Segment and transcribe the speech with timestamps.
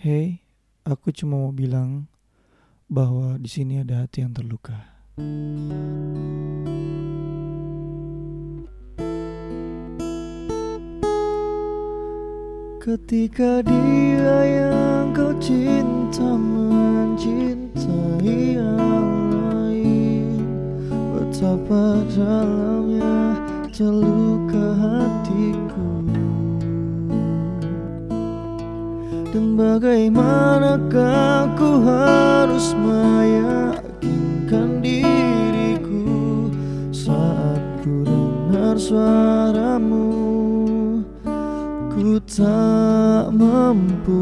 [0.00, 0.40] Hey,
[0.88, 2.08] aku cuma mau bilang
[2.88, 4.96] bahwa di sini ada hati yang terluka.
[12.80, 17.76] Ketika dia yang kau cinta mencintai
[18.56, 20.48] yang lain
[21.12, 23.36] Betapa dalamnya
[23.68, 24.99] terluka hatiku
[29.30, 36.50] Dan bagaimanakah ku harus meyakinkan diriku
[36.90, 40.10] Saat ku dengar suaramu?
[41.94, 44.18] Ku tak mampu